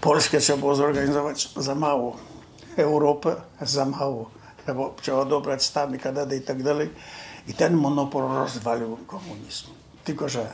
[0.02, 2.18] Polskę trzeba było zorganizować za mało.
[2.78, 4.43] Europę za mało.
[4.65, 6.89] Trzeba, trzeba dobrać Stany, Kanadę i tak dalej.
[7.47, 9.67] I ten monopol rozwalił komunizm.
[10.04, 10.47] Tylko, że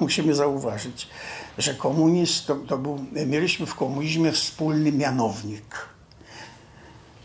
[0.00, 1.08] musimy zauważyć,
[1.58, 5.88] że komunizm to, to był, mieliśmy w komunizmie wspólny mianownik.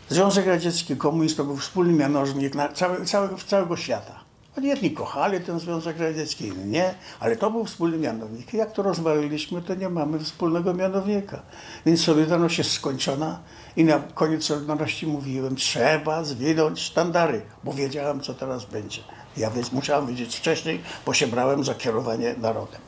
[0.08, 4.29] Związek Radziecki, komunizm to był wspólny mianownik na cały, cały, całego świata.
[4.60, 8.54] Oni jedni kochali ten Związek Radziecki, inni nie, ale to był wspólny mianownik.
[8.54, 11.42] Jak to rozwaliliśmy, to nie mamy wspólnego mianownika.
[11.86, 13.40] Więc Solidarność jest skończona
[13.76, 19.00] i na koniec Solidarności mówiłem, trzeba zwinąć sztandary, bo wiedziałem, co teraz będzie.
[19.36, 22.80] Ja wiedz, musiałem wiedzieć wcześniej, bo się brałem za kierowanie narodem.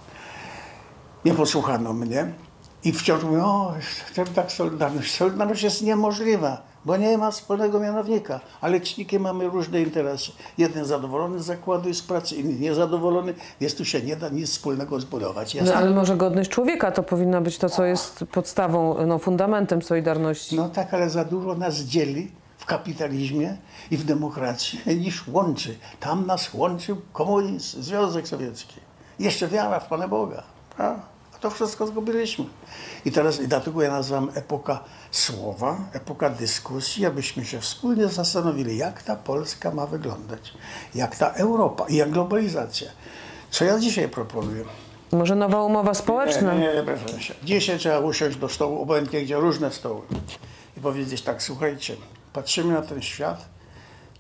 [1.25, 2.33] Nie posłuchano mnie
[2.85, 3.75] i wciąż mówię, o,
[4.35, 5.15] tak Solidarność.
[5.15, 10.33] Solidarność jest niemożliwa, bo nie ma wspólnego mianownika, a lecznikiem mamy różne interesy.
[10.59, 14.51] Jeden zadowolony z zakładu i z pracy, inny niezadowolony, więc tu się nie da nic
[14.51, 15.55] wspólnego zbudować.
[15.55, 15.77] No, Jasne?
[15.77, 20.57] ale może godność człowieka to powinna być to, co jest podstawą, no, fundamentem Solidarności.
[20.57, 23.57] No tak, ale za dużo nas dzieli w kapitalizmie
[23.91, 25.79] i w demokracji niż łączy.
[26.01, 28.81] Tam nas łączył komunizm, Związek Sowiecki.
[29.19, 30.43] Jeszcze wiara w Pana Boga.
[30.79, 30.95] A
[31.43, 32.45] to wszystko zgubiliśmy.
[33.05, 39.03] I teraz i dlatego ja nazywam epoka słowa, epoka dyskusji, abyśmy się wspólnie zastanowili, jak
[39.03, 40.55] ta Polska ma wyglądać,
[40.95, 42.91] jak ta Europa i jak globalizacja.
[43.51, 44.65] Co ja dzisiaj proponuję?
[45.13, 46.55] Może nowa umowa społeczna?
[46.55, 47.35] Nie, nie, nie, proszę się.
[47.45, 50.03] Dzisiaj trzeba usiąść do stołu, obojętnie gdzie różne stoły
[50.77, 51.97] i powiedzieć tak, słuchajcie,
[52.33, 53.49] patrzymy na ten świat,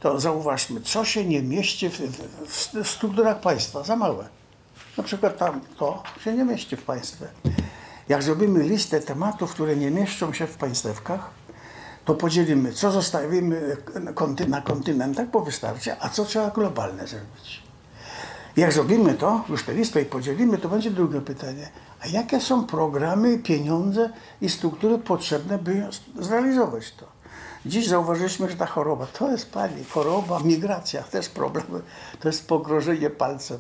[0.01, 4.42] to zauważmy, co się nie mieści w, w, w strukturach państwa, za małe.
[4.97, 7.27] Na przykład tam to się nie mieści w państwie.
[8.09, 11.31] Jak zrobimy listę tematów, które nie mieszczą się w państewkach,
[12.05, 17.63] to podzielimy, co zostawimy na konty- na kontynentach, bo wystarczy, a co trzeba globalne zrobić.
[18.57, 21.69] Jak zrobimy to, już tę listę i podzielimy, to będzie drugie pytanie.
[22.01, 25.87] A jakie są programy, pieniądze i struktury potrzebne, by
[26.19, 27.07] zrealizować to?
[27.67, 31.83] Dziś zauważyliśmy, że ta choroba, to jest pani, choroba, migracja, też problem,
[32.21, 33.59] to jest pogrożenie palcem.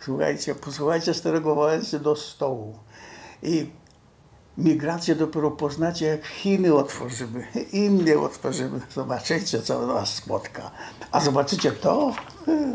[0.00, 2.78] Słuchajcie, posłuchajcie stereogowańcy do stołu.
[3.42, 3.70] I
[4.58, 8.80] migrację dopiero poznacie, jak Chiny otworzymy, Indie otworzymy.
[8.94, 10.70] Zobaczycie, co was spotka.
[11.12, 12.14] A zobaczycie to,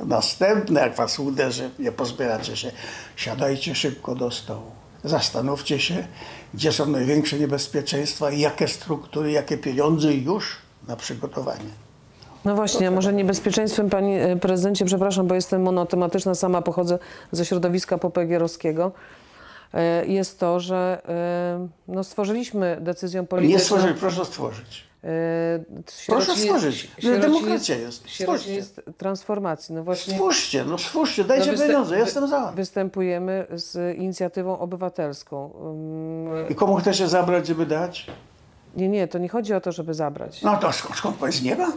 [0.05, 2.71] następne, jak was uderzy, nie pozbieracie się.
[3.15, 4.71] Siadajcie szybko do stołu.
[5.03, 6.07] Zastanówcie się,
[6.53, 10.57] gdzie są największe niebezpieczeństwa i jakie struktury, jakie pieniądze już
[10.87, 11.90] na przygotowanie.
[12.45, 16.99] No właśnie, a może niebezpieczeństwem, panie e, prezydencie, przepraszam, bo jestem monotematyczna, sama pochodzę
[17.31, 18.91] ze środowiska popegierowskiego,
[19.73, 23.59] e, jest to, że e, no, stworzyliśmy decyzją Nie polityczną...
[23.77, 24.83] stworzyć, proszę stworzyć.
[25.03, 25.07] e,
[26.07, 26.91] Proszę stworzyć.
[27.21, 28.09] Demokracja jest.
[28.09, 28.53] Stwórzcie.
[28.53, 29.75] jest transformacji.
[29.75, 32.51] No właśnie Stwórzcie, no stwórzcie, no, dajcie występ- pieniądze, jestem za.
[32.55, 35.47] Występujemy z inicjatywą obywatelską.
[35.47, 38.07] Um, I komu chcecie zabrać, żeby dać?
[38.75, 40.41] Nie, nie, to nie chodzi o to, żeby zabrać.
[40.41, 41.67] No to skąd, skąd pan z nieba?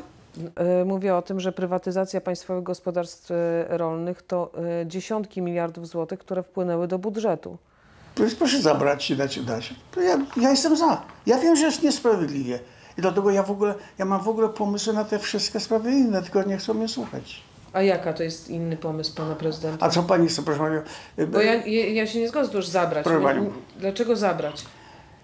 [0.54, 3.34] E, Mówię o tym, że prywatyzacja państwowych gospodarstw e,
[3.68, 4.50] rolnych to
[4.82, 7.58] e, dziesiątki miliardów złotych, które wpłynęły do budżetu.
[8.38, 9.74] Proszę, zabrać i dać, dać.
[9.96, 11.02] Ja, ja jestem za.
[11.26, 12.58] Ja wiem, że jest niesprawiedliwie.
[12.98, 16.22] I dlatego ja w ogóle, ja mam w ogóle pomysły na te wszystkie sprawy inne,
[16.22, 17.42] tylko nie chcą mnie słuchać.
[17.72, 19.86] A jaka to jest inny pomysł pana prezydenta?
[19.86, 20.82] A co pani chce, proszę panią?
[21.28, 23.04] Bo ja, ja, się nie zgodzę, już zabrać.
[23.04, 23.52] Proszę panią.
[23.78, 24.64] Dlaczego zabrać?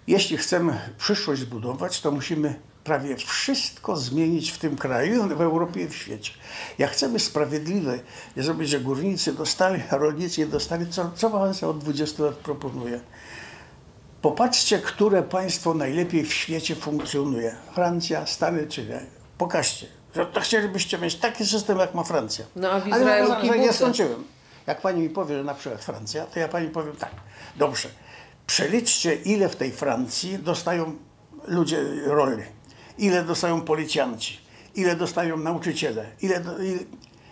[0.06, 5.88] Jeśli chcemy przyszłość zbudować, to musimy prawie wszystko zmienić w tym kraju, w Europie i
[5.88, 6.32] w świecie.
[6.78, 7.98] Jak chcemy sprawiedliwe
[8.36, 13.00] zrobić, że górnicy dostali, a rolnicy nie dostali, co, co Wałęsa od 20 lat proponuje?
[14.22, 17.56] Popatrzcie, które państwo najlepiej w świecie funkcjonuje.
[17.74, 19.00] Francja, Stany czy nie.
[19.38, 19.86] Pokażcie.
[20.14, 22.44] Że to chcielibyście mieć taki system, jak ma Francja.
[22.56, 23.58] No, a w Ale Izraelu za- kibuce.
[23.58, 24.24] Nie skończyłem.
[24.66, 27.10] Jak pani mi powie, że na przykład Francja, to ja pani powiem tak.
[27.56, 27.88] Dobrze.
[28.46, 30.96] Przeliczcie, ile w tej Francji dostają
[31.46, 32.42] ludzie rolni.
[33.00, 34.38] Ile dostają policjanci.
[34.74, 36.06] Ile dostają nauczyciele.
[36.22, 36.78] Ile, ile,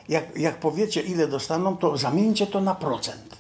[0.09, 3.39] jak, jak powiecie, ile dostaną, to zamieńcie to na procent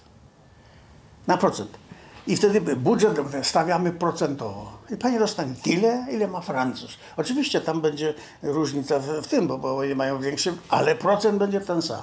[1.29, 1.79] na procent.
[2.27, 4.73] I wtedy budżet stawiamy procentowo.
[4.91, 6.99] I pani dostanie tyle, ile ma Francuz.
[7.17, 11.61] Oczywiście tam będzie różnica w, w tym, bo, bo oni mają większy, ale procent będzie
[11.61, 12.03] ten sam.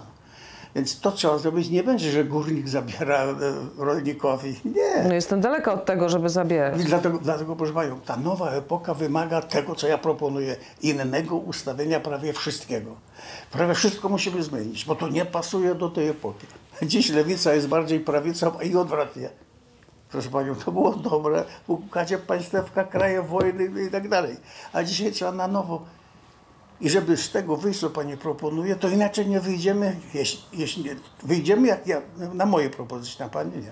[0.75, 1.69] Więc to trzeba zrobić.
[1.69, 3.35] Nie będzie, że górnik zabiera e,
[3.77, 4.55] rolnikowi.
[4.65, 5.03] Nie.
[5.07, 6.83] No jestem daleka od tego, żeby zabierać.
[6.83, 12.33] Dlatego, dlatego, proszę Panią, ta nowa epoka wymaga tego, co ja proponuję, innego ustawienia prawie
[12.33, 12.95] wszystkiego.
[13.51, 16.47] Prawie wszystko musimy zmienić, bo to nie pasuje do tej epoki.
[16.81, 19.29] Dziś lewica jest bardziej prawicą i odwrotnie.
[20.11, 24.37] Proszę Panią, to było dobre w układzie państewka, kraje wojny i tak dalej.
[24.73, 25.85] A dzisiaj trzeba na nowo.
[26.81, 30.95] I żeby z tego wyjść, co Pani proponuje, to inaczej nie wyjdziemy, jeśli, jeśli nie,
[31.23, 32.01] wyjdziemy jak ja,
[32.33, 33.71] na moje propozycje, na Pani nie.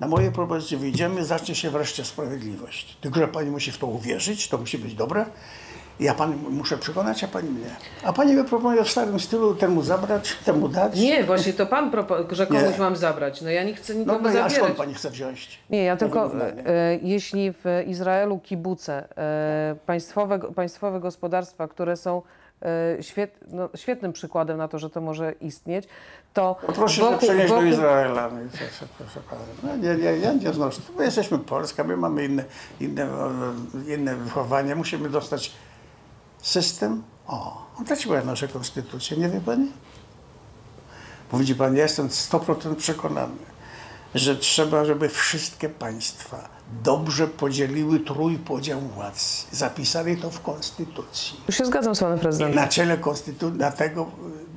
[0.00, 2.96] Na moje propozycje wyjdziemy, zacznie się wreszcie sprawiedliwość.
[3.00, 5.24] Tylko, że Pani musi w to uwierzyć, to musi być dobre.
[6.00, 7.66] Ja Pani muszę przekonać, a Pani mnie.
[8.04, 10.96] A Pani mi proponuje w starym stylu temu zabrać, temu dać.
[11.00, 12.78] Nie, właśnie to pan propo- że komuś Nie.
[12.78, 13.40] mam zabrać.
[13.42, 14.52] No ja nie chcę No, nikomu no a zabierać.
[14.54, 15.58] skąd Pani chce wziąć?
[15.70, 16.30] Nie, ja tylko,
[16.66, 22.22] e, jeśli w Izraelu kibuce, e, państwowe, państwowe gospodarstwa, które są
[23.00, 25.88] świet, no, świetnym przykładem na to, że to może istnieć,
[26.34, 28.28] to No Proszę się przenieść do Izraela.
[28.28, 28.38] No,
[28.80, 29.42] co, proszę pana.
[29.62, 30.80] No, nie, nie, ja nie znoszę.
[30.98, 32.44] My jesteśmy Polska, my mamy inne,
[32.80, 34.74] inne, e, inne wychowanie.
[34.74, 35.52] Musimy dostać
[36.42, 37.02] system.
[37.26, 39.72] O, dlaczego nasze konstytucje, nie wie pani?
[41.32, 43.36] Widzi pani, ja jestem 100% przekonany,
[44.14, 46.48] że trzeba, żeby wszystkie państwa
[46.84, 49.46] dobrze podzieliły trójpodział władz.
[49.52, 51.40] Zapisali to w konstytucji.
[51.46, 52.56] Tu się zgadzam z panem prezydentem.
[52.56, 54.10] Na czele konstytucji, dlatego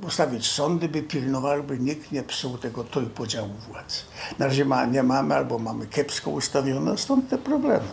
[0.06, 4.04] ustawić sądy, by pilnowały, by nikt nie psuł tego trójpodziału władz.
[4.38, 7.86] Na razie ma, nie mamy, albo mamy kiepsko ustawione, stąd te problemy.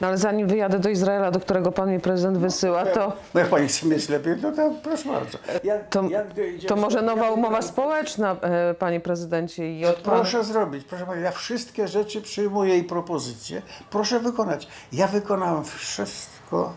[0.00, 3.48] No ale zanim wyjadę do Izraela, do którego pan mnie prezydent wysyła, to, No jak
[3.48, 5.38] pani chce mieć lepiej, to, to proszę bardzo.
[5.64, 10.16] Jak, to, dojdziemy- to może nowa umowa społeczna, e, panie prezydencie, i od pana...
[10.16, 14.68] Proszę zrobić, proszę pani, ja wszystkie rzeczy przyjmuję i propozycje, proszę wykonać.
[14.92, 16.72] Ja wykonałem wszystko,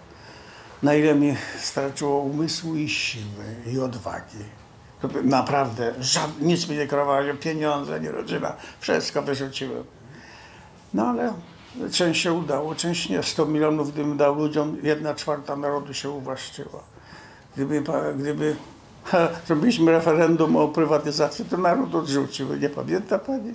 [0.84, 4.38] na ile mi starczyło umysłu i siły i odwagi.
[5.02, 9.84] To naprawdę, żad, nic mi nie kierowało, nie pieniądze, ani rodzina, wszystko wyrzuciłem.
[10.94, 11.34] No ale
[11.92, 13.24] część się udało, część nie.
[13.24, 16.84] 100 milionów gdybym dał ludziom, jedna czwarta narodu się uwłaszczyła.
[17.56, 17.84] Gdyby,
[18.18, 18.56] gdyby
[19.04, 19.30] ha,
[19.88, 22.56] referendum o prywatyzacji, to naród odrzucił.
[22.56, 23.54] Nie pamięta pani?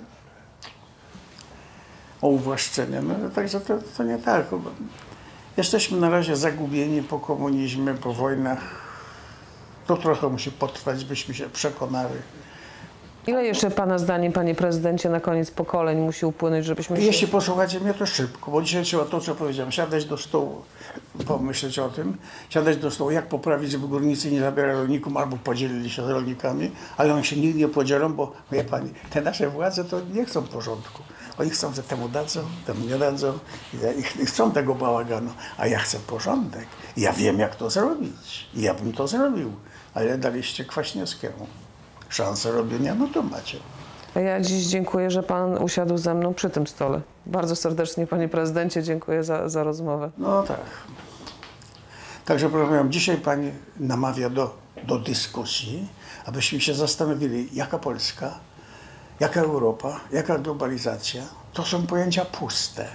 [2.21, 3.01] O uwłaszczenie.
[3.01, 4.45] No, także to, to nie tak.
[5.57, 8.59] Jesteśmy na razie zagubieni po komunizmie, po wojnach.
[9.87, 12.19] To trochę musi potrwać, byśmy się przekonali.
[13.27, 17.03] Ile jeszcze pana zdaniem, panie prezydencie, na koniec pokoleń musi upłynąć, żebyśmy się...
[17.03, 20.61] Jeśli posłuchacie mnie, to szybko, bo dzisiaj trzeba to, co powiedziałem, siadać do stołu,
[21.27, 22.17] pomyśleć o tym,
[22.49, 26.71] siadać do stołu, jak poprawić, żeby górnicy nie zabierali rolnikom albo podzielili się z rolnikami,
[26.97, 30.41] ale oni się nigdy nie podzielą, bo wie pani, te nasze władze to nie chcą
[30.43, 31.03] porządku.
[31.39, 33.33] Oni chcą, że temu dadzą, temu nie dadzą
[34.21, 36.65] i- chcą tego bałaganu, a ja chcę porządek.
[36.97, 38.47] Ja wiem, jak to zrobić.
[38.53, 39.51] I ja bym to zrobił,
[39.93, 41.47] ale daliście Kwaśniewskiemu
[42.15, 43.57] szansę robienia, no to macie.
[44.15, 47.01] A Ja dziś dziękuję, że pan usiadł ze mną przy tym stole.
[47.25, 50.11] Bardzo serdecznie, panie prezydencie, dziękuję za, za rozmowę.
[50.17, 50.59] No tak.
[52.25, 55.87] Także panią, dzisiaj pani namawia do, do dyskusji,
[56.25, 58.39] abyśmy się zastanowili, jaka Polska,
[59.19, 61.23] jaka Europa, jaka globalizacja,
[61.53, 62.87] to są pojęcia puste,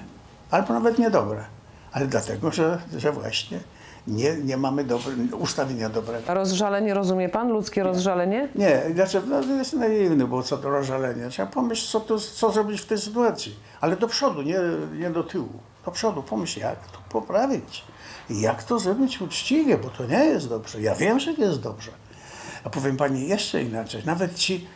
[0.51, 1.45] albo nawet niedobre,
[1.93, 3.61] ale dlatego, że, że właśnie
[4.07, 6.35] nie, nie mamy dobre, ustawienia dobrego.
[6.35, 7.49] Rozżalenie rozumie pan?
[7.49, 8.49] Ludzkie rozżalenie?
[8.55, 11.29] Nie, znaczy, no, to jest naiwny, bo co do rozżalenia.
[11.29, 13.57] Trzeba pomyśleć, co, tu, co zrobić w tej sytuacji.
[13.81, 14.59] Ale do przodu, nie,
[14.99, 15.49] nie do tyłu.
[15.85, 17.85] Do przodu pomyśl, jak to poprawić.
[18.31, 20.81] I jak to zrobić uczciwie, bo to nie jest dobrze.
[20.81, 21.91] Ja wiem, że nie jest dobrze.
[22.65, 24.03] A powiem pani jeszcze inaczej.
[24.07, 24.67] Nawet ci,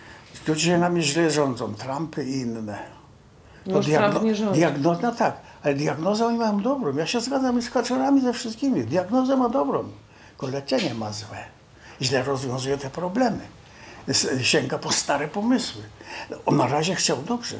[0.43, 2.79] którzy nami źle rządzą, Trumpy i inne.
[3.67, 3.81] No
[4.53, 6.97] diagnoza, no tak, ale diagnozę oni mają dobrą.
[6.97, 8.85] Ja się zgadzam z kaczorami ze wszystkimi.
[8.85, 9.85] Diagnozę ma dobrą,
[10.29, 11.45] tylko leczenie ma złe.
[12.03, 13.41] Źle rozwiązuje te problemy.
[14.43, 15.83] Sięga po stare pomysły.
[16.47, 17.57] On na razie chciał dobrze.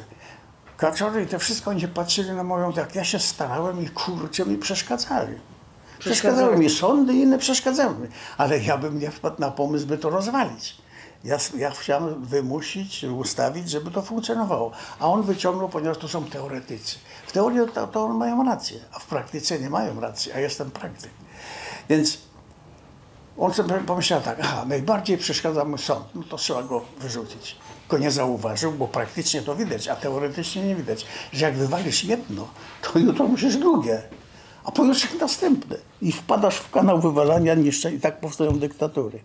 [0.77, 4.45] Kaczory i te wszystko, oni się patrzyli na moją, jak ja się starałem i kurczę
[4.45, 5.35] mi przeszkadzali.
[5.99, 8.07] Przeszkadzały mi sądy i inne przeszkadzały mi.
[8.37, 10.77] Ale ja bym nie wpadł na pomysł, by to rozwalić.
[11.23, 14.71] Ja, ja chciałem wymusić, ustawić, żeby to funkcjonowało.
[14.99, 16.95] A on wyciągnął, ponieważ to są teoretycy.
[17.27, 21.11] W teorii to, to mają rację, a w praktyce nie mają racji, a jestem praktyk.
[21.89, 22.17] Więc
[23.37, 27.55] on sobie pomyślał tak, aha, najbardziej przeszkadza mu sąd, no to trzeba go wyrzucić.
[27.81, 32.47] Tylko nie zauważył, bo praktycznie to widać, a teoretycznie nie widać, że jak wywalisz jedno,
[32.81, 34.01] to jutro musisz drugie,
[34.63, 35.77] a pojutrze następne.
[36.01, 39.19] I wpadasz w kanał wywalania niszczeń i tak powstają dyktatury.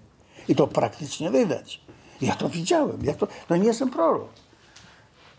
[0.50, 1.80] I to praktycznie widać.
[2.20, 4.28] Ja to widziałem, ja to, no nie jestem prorok.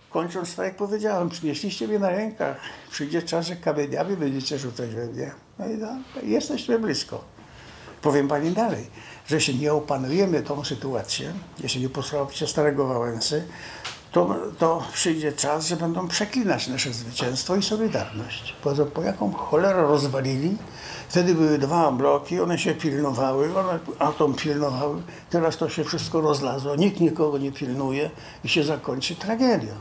[0.10, 2.58] Kończąc, tak jak powiedziałem, przynieśliście mnie na rękach,
[2.91, 5.32] przyjdzie czas, że kamieniami będziecie rzucać we mnie.
[5.60, 5.88] No i no,
[6.24, 7.24] jesteśmy blisko.
[8.02, 8.88] Powiem pani dalej,
[9.28, 13.43] że jeśli nie opanujemy tą sytuację, jeśli nie posłuchacie starego Wałęsy,
[14.12, 18.56] to, to przyjdzie czas, że będą przeklinać nasze zwycięstwo i solidarność.
[18.63, 20.58] Po, po jaką cholerę rozwalili,
[21.12, 26.76] wtedy były dwa bloki, one się pilnowały, one atom pilnowały, teraz to się wszystko rozlazło,
[26.76, 28.10] nikt nikogo nie pilnuje
[28.43, 29.74] i się zakończy tragedia.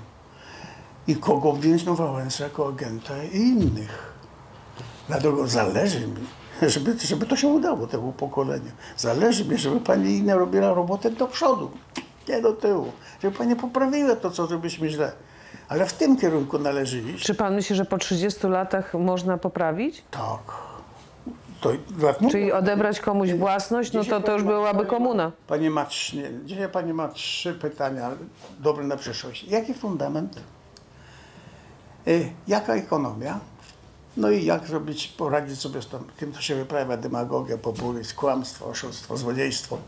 [1.06, 4.12] I kogo więźnią Wałęsa jako agenta i innych.
[5.08, 6.26] Dlatego zależy mi,
[6.62, 8.70] żeby, żeby to się udało temu pokoleniu.
[8.96, 11.70] Zależy mi, żeby pani Ina robiła robotę do przodu,
[12.28, 12.92] nie do tyłu.
[13.22, 15.12] Żeby pani poprawiła to, co zrobiliśmy źle.
[15.68, 17.24] Ale w tym kierunku należy iść.
[17.24, 20.04] Czy pan myśli, że po 30 latach można poprawić?
[20.10, 20.69] Tak.
[21.60, 21.70] To,
[22.20, 25.32] no, Czyli odebrać komuś własność, no to to już byłaby komuna.
[25.46, 28.10] Pani ma, trzy- dzisiaj pani ma trzy pytania
[28.60, 29.44] dobre na przyszłość.
[29.44, 30.36] Jaki fundament?
[32.08, 33.40] Y, jaka ekonomia?
[34.16, 38.66] No i jak zrobić, poradzić sobie z tym, tym co się wyprawia, demagogia, populizm, kłamstwo,
[38.66, 39.78] oszustwo, złodziejstwo.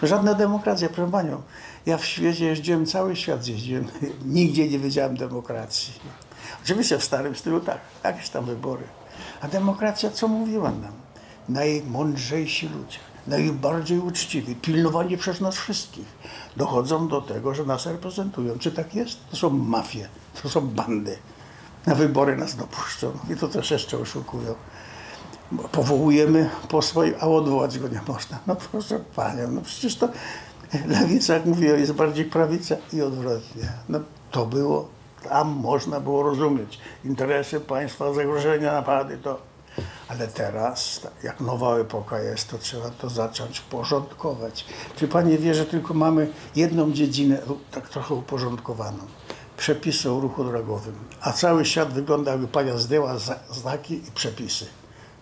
[0.00, 1.42] To żadna demokracja, proszę panią.
[1.86, 3.86] Ja w świecie jeździłem, cały świat zjeździłem,
[4.24, 5.94] nigdzie nie wiedziałem demokracji.
[6.64, 8.82] Oczywiście w starym stylu tak, jakieś tam wybory.
[9.40, 10.92] A demokracja co mówiła nam?
[11.48, 16.06] Najmądrzejsi ludzie, najbardziej uczciwi, pilnowani przez nas wszystkich,
[16.56, 18.58] dochodzą do tego, że nas reprezentują.
[18.58, 19.18] Czy tak jest?
[19.30, 20.08] To są mafie,
[20.42, 21.16] to są bandy.
[21.86, 24.54] Na wybory nas dopuszczą i to też jeszcze oszukują.
[25.72, 28.38] Powołujemy posła, a odwołać go nie można.
[28.46, 30.08] No proszę panią, no przecież to
[30.86, 33.72] lewica, jak mówiłem, jest bardziej prawica i odwrotnie.
[33.88, 34.00] No
[34.30, 34.88] to było,
[35.28, 39.50] tam można było rozumieć interesy państwa, zagrożenia, napady, to.
[40.08, 44.64] Ale teraz, jak nowa epoka jest, to trzeba to zacząć porządkować.
[44.96, 47.38] Czy pani wie, że tylko mamy jedną dziedzinę
[47.70, 48.98] tak trochę uporządkowaną?
[49.56, 50.94] Przepisy o ruchu drogowym.
[51.20, 53.14] A cały świat wygląda, jakby pani zdjęła
[53.50, 54.66] znaki i przepisy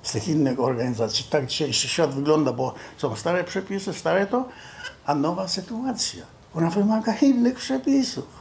[0.03, 1.25] z tych innych organizacji.
[1.31, 4.49] Tak dzisiejszy świat wygląda, bo są stare przepisy, stare to,
[5.07, 6.23] a nowa sytuacja.
[6.55, 8.38] Ona wymaga innych przepisów,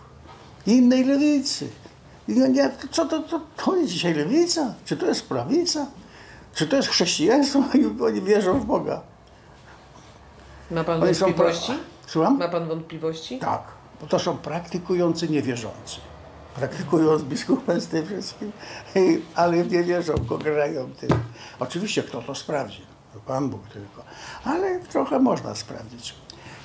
[0.67, 1.67] innej lewicy.
[2.27, 4.73] I no nie, co to, to, to jest dzisiaj lewica?
[4.85, 5.85] Czy to jest prawica?
[6.55, 7.59] Czy to jest chrześcijaństwo?
[7.73, 9.01] Oni, oni wierzą w Boga.
[10.71, 11.71] Ma pan Oni są pra- wątpliwości?
[12.07, 12.37] Słucham?
[12.37, 13.39] Ma pan wątpliwości?
[13.39, 13.61] Tak,
[14.01, 15.99] bo to są praktykujący niewierzący.
[16.55, 18.51] Praktykują z biskupem z tym wszystkim,
[18.95, 21.09] i- ale nie wierzą, go grają tym.
[21.59, 22.81] Oczywiście kto to sprawdzi?
[23.27, 24.03] Pan Bóg tylko.
[24.43, 26.15] Ale trochę można sprawdzić.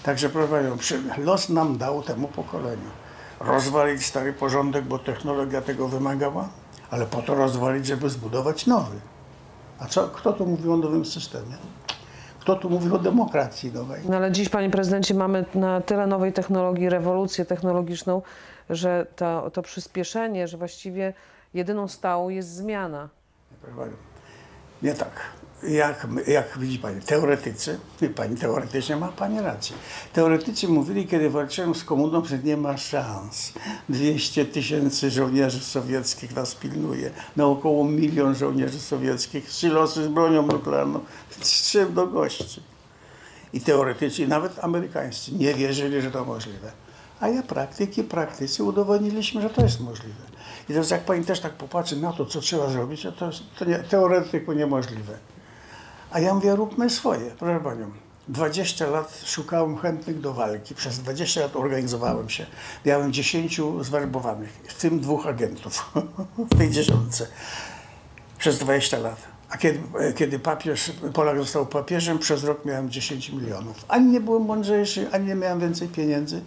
[0.02, 0.72] Także proszę
[1.18, 2.90] los nam dał temu pokoleniu.
[3.44, 6.48] Rozwalić stary porządek, bo technologia tego wymagała,
[6.90, 8.96] ale po to rozwalić, żeby zbudować nowy.
[9.78, 11.56] A co, kto tu mówi o nowym systemie?
[12.40, 14.02] Kto tu mówi o demokracji nowej?
[14.08, 18.22] No ale dziś, panie prezydencie, mamy na tyle nowej technologii, rewolucję technologiczną,
[18.70, 21.14] że to, to przyspieszenie, że właściwie
[21.54, 23.08] jedyną stałą jest zmiana.
[24.82, 25.20] Nie tak.
[25.68, 27.78] Jak, jak widzi Pani, teoretycy,
[28.14, 29.76] Pani, teoretycznie ma Pani rację.
[30.12, 33.52] Teoretycy mówili, kiedy walczyłem z komuną, że nie ma szans.
[33.88, 41.00] 200 tysięcy żołnierzy sowieckich nas pilnuje, na około milion żołnierzy sowieckich, silosy z bronią nuklearną,
[41.40, 42.62] z czym do gości.
[43.52, 46.72] I teoretycy, nawet amerykańscy nie wierzyli, że to możliwe.
[47.20, 50.22] A ja praktyki, praktycy udowodniliśmy, że to jest możliwe.
[50.68, 53.78] I teraz jak pani też tak popatrzy na to, co trzeba zrobić, to to nie,
[53.78, 55.18] teoretyku niemożliwe.
[56.12, 57.30] A ja mówię, róbmy swoje.
[57.38, 57.90] Proszę panią,
[58.28, 60.74] 20 lat szukałem chętnych do walki.
[60.74, 62.46] Przez 20 lat organizowałem się.
[62.86, 65.92] Miałem 10 zwerbowanych, w tym dwóch agentów
[66.52, 67.26] w tej dziesiątce
[68.38, 69.16] przez 20 lat.
[69.50, 69.80] A kiedy,
[70.16, 73.84] kiedy papież, Polak został papieżem, przez rok miałem 10 milionów.
[73.88, 76.42] Ani nie byłem mądrzejszy, ani nie miałem więcej pieniędzy.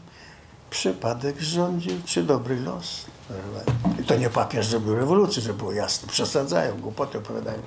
[0.69, 3.05] Przypadek rządził, czy dobry los?
[3.99, 6.07] I to nie papież zrobił rewolucję, żeby było jasne.
[6.07, 7.59] Przesadzają, głupoty opowiadają.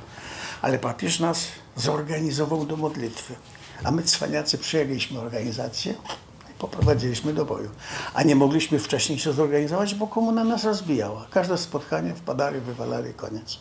[0.63, 1.47] Ale papież nas
[1.77, 3.35] zorganizował do modlitwy.
[3.85, 5.95] A my cwaniacy przyjęliśmy organizację
[6.59, 7.71] poprowadziliśmy do boju.
[8.15, 11.27] A nie mogliśmy wcześniej się zorganizować, bo komuna nas rozbijała.
[11.31, 13.59] Każde spotkanie wpadali, wywalali, koniec.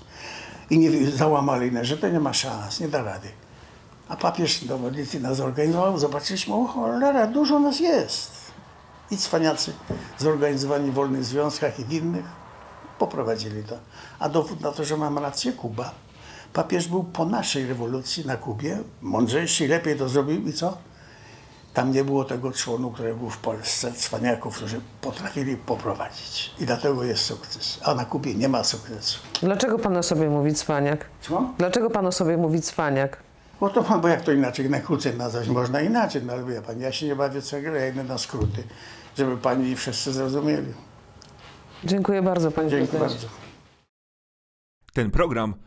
[0.70, 3.28] I nie załamali, że to nie ma szans, nie da rady.
[4.10, 8.32] A papież dowodnicy nas zorganizował, zobaczyliśmy, o cholera, dużo nas jest.
[9.12, 9.74] I cwaniacy
[10.18, 12.26] zorganizowani w wolnych związkach i w innych
[13.00, 13.76] poprowadzili to.
[14.20, 15.92] A dowód na to, że mam rację, Kuba.
[16.58, 20.78] Papież był po naszej rewolucji na Kubie, mądrzejszy, lepiej to zrobił i co?
[21.74, 26.52] Tam nie było tego członu, który był w Polsce, cwaniaków, którzy potrafili poprowadzić.
[26.60, 27.80] I dlatego jest sukces.
[27.84, 29.20] A na Kubie nie ma sukcesu.
[29.42, 31.06] Dlaczego pan o sobie mówi cwaniak?
[31.22, 31.54] Co?
[31.58, 33.18] Dlaczego pan o sobie mówi cwaniak?
[33.60, 36.92] Bo to bo jak to inaczej, najkrócej nazwać można inaczej, no ale wie pani, ja
[36.92, 38.64] się nie bawię co grę, ja idę na skróty,
[39.18, 40.74] żeby pani i wszyscy zrozumieli.
[41.84, 43.16] Dziękuję bardzo, panie Dzięki prezydencie.
[43.16, 43.28] bardzo.
[44.94, 45.67] Ten program